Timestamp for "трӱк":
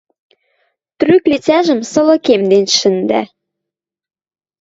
0.99-1.23